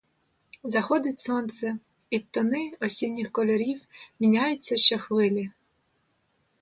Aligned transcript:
Заходить 0.63 1.19
сонце, 1.23 1.73
і 2.09 2.19
тони 2.19 2.71
осінніх 2.79 3.31
кольорів 3.31 3.81
міняються 4.19 4.77
щохвилі. 4.77 5.51